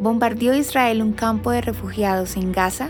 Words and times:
¿Bombardeó 0.00 0.54
Israel 0.54 1.02
un 1.02 1.12
campo 1.12 1.50
de 1.50 1.60
refugiados 1.60 2.36
en 2.38 2.52
Gaza? 2.52 2.88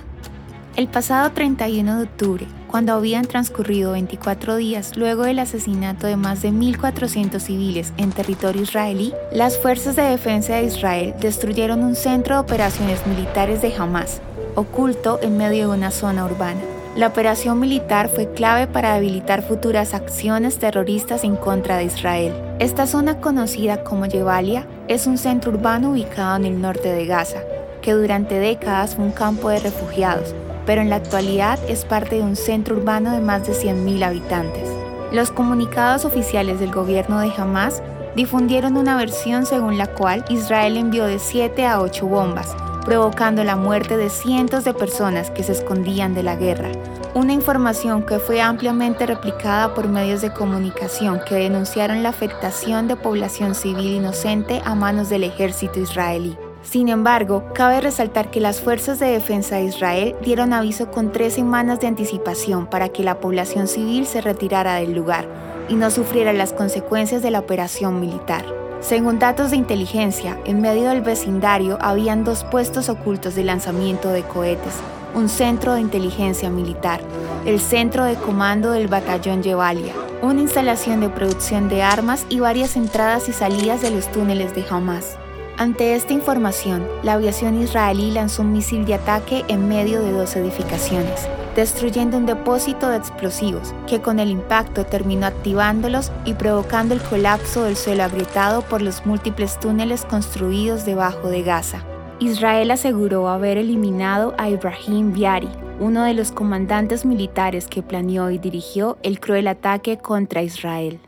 El 0.76 0.86
pasado 0.86 1.32
31 1.32 1.96
de 1.96 2.04
octubre, 2.04 2.46
cuando 2.68 2.92
habían 2.92 3.24
transcurrido 3.24 3.90
24 3.92 4.54
días 4.54 4.96
luego 4.96 5.24
del 5.24 5.40
asesinato 5.40 6.06
de 6.06 6.16
más 6.16 6.40
de 6.40 6.50
1.400 6.50 7.40
civiles 7.40 7.92
en 7.96 8.12
territorio 8.12 8.62
israelí, 8.62 9.12
las 9.32 9.58
fuerzas 9.58 9.96
de 9.96 10.02
defensa 10.02 10.54
de 10.54 10.66
Israel 10.66 11.12
destruyeron 11.20 11.82
un 11.82 11.96
centro 11.96 12.36
de 12.36 12.42
operaciones 12.42 13.04
militares 13.08 13.60
de 13.60 13.74
Hamas, 13.74 14.20
oculto 14.54 15.18
en 15.20 15.36
medio 15.36 15.68
de 15.68 15.76
una 15.76 15.90
zona 15.90 16.24
urbana. 16.24 16.60
La 16.96 17.06
operación 17.06 17.60
militar 17.60 18.08
fue 18.08 18.32
clave 18.32 18.66
para 18.66 18.94
debilitar 18.94 19.42
futuras 19.42 19.94
acciones 19.94 20.58
terroristas 20.58 21.22
en 21.22 21.36
contra 21.36 21.76
de 21.76 21.84
Israel. 21.84 22.34
Esta 22.58 22.88
zona 22.88 23.20
conocida 23.20 23.84
como 23.84 24.06
Yebalia 24.06 24.66
es 24.88 25.06
un 25.06 25.16
centro 25.16 25.52
urbano 25.52 25.92
ubicado 25.92 26.36
en 26.36 26.46
el 26.46 26.60
norte 26.60 26.92
de 26.92 27.06
Gaza, 27.06 27.38
que 27.80 27.92
durante 27.92 28.40
décadas 28.40 28.96
fue 28.96 29.04
un 29.04 29.12
campo 29.12 29.50
de 29.50 29.60
refugiados, 29.60 30.34
pero 30.66 30.82
en 30.82 30.90
la 30.90 30.96
actualidad 30.96 31.60
es 31.68 31.84
parte 31.84 32.16
de 32.16 32.22
un 32.22 32.34
centro 32.34 32.76
urbano 32.76 33.12
de 33.12 33.20
más 33.20 33.46
de 33.46 33.52
100.000 33.52 34.02
habitantes. 34.02 34.68
Los 35.12 35.30
comunicados 35.30 36.04
oficiales 36.04 36.58
del 36.58 36.72
gobierno 36.72 37.20
de 37.20 37.30
Hamas 37.36 37.84
difundieron 38.16 38.76
una 38.76 38.96
versión 38.96 39.46
según 39.46 39.78
la 39.78 39.86
cual 39.86 40.24
Israel 40.28 40.76
envió 40.76 41.04
de 41.04 41.20
7 41.20 41.66
a 41.66 41.80
8 41.80 42.04
bombas, 42.06 42.56
provocando 42.84 43.44
la 43.44 43.56
muerte 43.56 43.96
de 43.96 44.10
cientos 44.10 44.64
de 44.64 44.74
personas 44.74 45.30
que 45.30 45.42
se 45.42 45.52
escondían 45.52 46.14
de 46.14 46.22
la 46.22 46.36
guerra. 46.36 46.70
Una 47.14 47.32
información 47.32 48.04
que 48.04 48.18
fue 48.18 48.40
ampliamente 48.40 49.04
replicada 49.06 49.74
por 49.74 49.88
medios 49.88 50.20
de 50.20 50.32
comunicación 50.32 51.20
que 51.26 51.34
denunciaron 51.34 52.02
la 52.02 52.10
afectación 52.10 52.88
de 52.88 52.96
población 52.96 53.54
civil 53.54 53.94
inocente 53.94 54.62
a 54.64 54.74
manos 54.74 55.08
del 55.08 55.24
ejército 55.24 55.80
israelí. 55.80 56.36
Sin 56.62 56.88
embargo, 56.88 57.44
cabe 57.54 57.80
resaltar 57.80 58.30
que 58.30 58.38
las 58.38 58.60
fuerzas 58.60 59.00
de 59.00 59.06
defensa 59.06 59.56
de 59.56 59.64
Israel 59.64 60.14
dieron 60.22 60.52
aviso 60.52 60.90
con 60.90 61.10
tres 61.10 61.34
semanas 61.34 61.80
de 61.80 61.86
anticipación 61.86 62.66
para 62.66 62.90
que 62.90 63.02
la 63.02 63.18
población 63.18 63.66
civil 63.66 64.06
se 64.06 64.20
retirara 64.20 64.74
del 64.74 64.92
lugar 64.92 65.26
y 65.68 65.74
no 65.74 65.90
sufriera 65.90 66.32
las 66.32 66.52
consecuencias 66.52 67.22
de 67.22 67.30
la 67.30 67.40
operación 67.40 67.98
militar. 67.98 68.59
Según 68.80 69.18
datos 69.18 69.50
de 69.50 69.56
inteligencia, 69.56 70.38
en 70.46 70.62
medio 70.62 70.88
del 70.88 71.02
vecindario 71.02 71.76
habían 71.82 72.24
dos 72.24 72.44
puestos 72.44 72.88
ocultos 72.88 73.34
de 73.34 73.44
lanzamiento 73.44 74.08
de 74.08 74.22
cohetes, 74.22 74.72
un 75.14 75.28
centro 75.28 75.74
de 75.74 75.82
inteligencia 75.82 76.48
militar, 76.48 77.00
el 77.44 77.60
centro 77.60 78.04
de 78.04 78.14
comando 78.14 78.70
del 78.70 78.88
batallón 78.88 79.42
Yevalia, 79.42 79.92
una 80.22 80.40
instalación 80.40 81.00
de 81.00 81.10
producción 81.10 81.68
de 81.68 81.82
armas 81.82 82.24
y 82.30 82.40
varias 82.40 82.74
entradas 82.74 83.28
y 83.28 83.32
salidas 83.32 83.82
de 83.82 83.90
los 83.90 84.10
túneles 84.10 84.54
de 84.54 84.64
Hamas. 84.68 85.18
Ante 85.58 85.94
esta 85.94 86.14
información, 86.14 86.86
la 87.02 87.12
aviación 87.12 87.60
israelí 87.60 88.10
lanzó 88.10 88.40
un 88.40 88.52
misil 88.52 88.86
de 88.86 88.94
ataque 88.94 89.44
en 89.48 89.68
medio 89.68 90.00
de 90.00 90.12
dos 90.12 90.34
edificaciones, 90.36 91.28
destruyendo 91.54 92.16
un 92.16 92.26
depósito 92.26 92.88
de 92.88 92.96
explosivos 92.96 93.74
que 93.86 94.00
con 94.00 94.18
el 94.18 94.30
impacto 94.30 94.84
terminó 94.86 95.26
activándolos 95.26 96.12
y 96.24 96.34
provocando 96.34 96.94
el 96.94 97.00
colapso 97.02 97.64
del 97.64 97.76
suelo 97.76 98.04
agrietado 98.04 98.62
por 98.62 98.82
los 98.82 99.04
múltiples 99.06 99.58
túneles 99.58 100.04
construidos 100.04 100.84
debajo 100.84 101.28
de 101.28 101.42
Gaza. 101.42 101.84
Israel 102.20 102.70
aseguró 102.70 103.28
haber 103.28 103.56
eliminado 103.56 104.34
a 104.36 104.50
Ibrahim 104.50 105.12
Biari, 105.12 105.48
uno 105.78 106.04
de 106.04 106.12
los 106.12 106.32
comandantes 106.32 107.06
militares 107.06 107.66
que 107.66 107.82
planeó 107.82 108.30
y 108.30 108.38
dirigió 108.38 108.98
el 109.02 109.18
cruel 109.20 109.48
ataque 109.48 109.96
contra 109.96 110.42
Israel. 110.42 111.00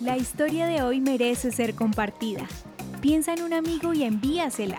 La 0.00 0.16
historia 0.16 0.66
de 0.66 0.82
hoy 0.82 1.00
merece 1.00 1.50
ser 1.50 1.74
compartida. 1.74 2.46
Piensa 3.00 3.32
en 3.32 3.42
un 3.42 3.52
amigo 3.52 3.94
y 3.94 4.04
envíasela. 4.04 4.78